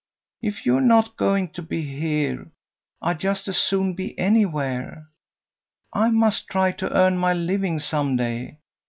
If 0.41 0.65
you're 0.65 0.81
not 0.81 1.15
going 1.15 1.49
to 1.49 1.61
be 1.61 1.83
here, 1.83 2.49
I'd 3.03 3.19
just 3.19 3.47
as 3.47 3.57
soon 3.59 3.93
be 3.93 4.17
anywhere. 4.17 5.09
I 5.93 6.09
must 6.09 6.47
try 6.47 6.71
to 6.71 6.91
earn 6.91 7.19
my 7.19 7.33
living 7.33 7.77
some 7.77 8.15
day. 8.15 8.57